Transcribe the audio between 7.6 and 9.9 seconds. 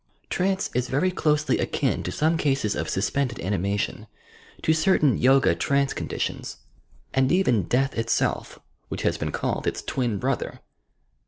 TOUR PSYCHIC POWERS death haelf, vhieh has been called its